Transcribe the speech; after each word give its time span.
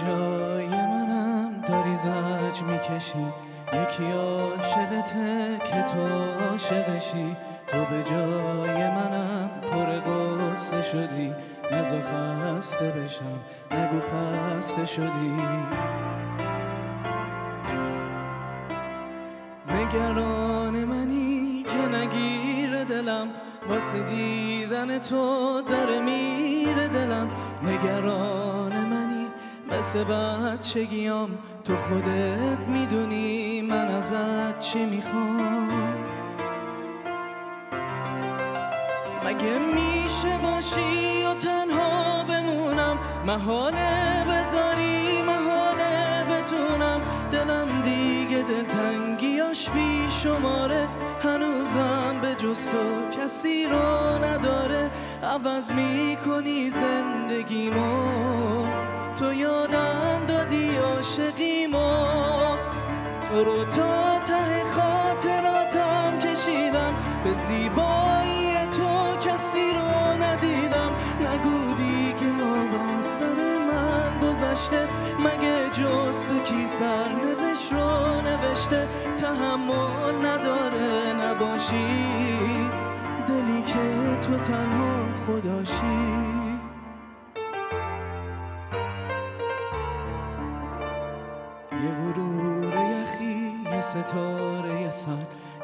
جای 0.00 0.68
منم 0.68 1.60
داری 1.66 1.94
زج 1.96 2.62
می‌کشی. 2.62 3.26
یکی 3.72 4.12
عاشقته 4.12 5.58
که 5.66 5.82
تو 5.82 6.00
عاشقشی. 6.44 7.36
تو 7.66 7.84
به 7.84 8.02
جای 8.02 8.90
منم 8.90 9.50
پر 9.70 10.12
قصه 10.12 10.82
شدی. 10.82 11.34
نزا 11.72 11.96
خسته 12.00 12.84
بشم 12.84 13.38
نگو 13.70 14.00
خسته 14.00 14.86
شدی. 14.86 15.34
نگران 19.68 20.84
منی 20.84 21.64
که 21.66 21.96
نگیر 21.96 22.84
دلم. 22.84 23.28
واسه 23.68 23.98
دیدن 24.02 24.98
تو 24.98 25.62
داره 25.68 26.00
میره 26.00 26.88
دلم. 26.88 27.28
نگران 27.62 28.77
مثل 29.78 30.04
بچگیام. 30.04 31.38
تو 31.64 31.76
خودت 31.76 32.58
می‌دونی 32.68 33.62
من 33.62 33.88
ازت 33.88 34.58
چی 34.58 34.84
می‌خوام. 34.84 35.94
مگه 39.26 39.58
میشه 39.58 40.38
باشی 40.42 41.24
و 41.24 41.34
تنها 41.34 42.24
بمونم؟ 42.24 42.98
محاله 43.26 44.24
بذاری 44.24 45.22
محاله 45.22 46.24
بتونم. 46.30 47.00
دلم 47.30 47.82
دیگه 47.82 48.42
دلتنگیاش 48.42 49.70
بی 49.70 50.06
شماره 50.10 50.88
هنوزم 51.22 52.18
به 52.22 52.34
جز 52.34 52.70
تو 52.70 53.20
کسی 53.20 53.66
رو 53.66 54.24
نداره. 54.24 54.90
عوض 55.22 55.72
می‌کنی 55.72 56.70
زندگیمو. 56.70 57.97
دادی 61.18 61.58
عاشقیمو 61.68 62.56
تو 63.28 63.44
رو 63.44 63.64
تا 63.64 64.18
ته 64.18 64.64
خاطراتم 64.64 66.18
کشیدم. 66.18 66.94
به 67.24 67.34
زیبایی 67.34 68.66
تو 68.66 69.16
کسی 69.28 69.72
رو 69.72 70.22
ندیدم. 70.22 70.92
نگو 71.20 71.74
دیگه 71.74 72.32
آب 72.44 73.02
سر 73.02 73.58
من 73.58 74.18
گذشته. 74.18 74.88
مگه 75.18 75.68
جز 75.70 76.28
تو 76.28 76.38
کی 76.44 76.66
سرنوشت 76.66 77.72
رو 77.72 78.20
نوشته؟ 78.20 78.88
تحمل 79.16 80.26
نداره 80.26 81.12
نباشی. 81.12 81.86
دلی 83.26 83.62
که 83.62 84.18
تو 84.20 84.38
تنها 84.38 85.04
خداشی 85.26 86.37
یه 91.84 91.90
غرور 91.90 92.74
یخی 92.74 93.52
یه 93.72 93.80
ستاره 93.80 94.90
سر 94.90 95.10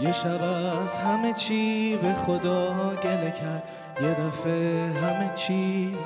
یه 0.00 0.12
شب 0.12 0.42
از 0.82 0.98
همه 0.98 1.32
چی 1.32 1.96
به 1.96 2.14
خدا 2.14 2.94
گله 2.94 3.30
کرد. 3.30 3.68
یه 4.02 4.14
دفعه 4.14 4.92
همه 4.92 5.30
چی 5.34 5.96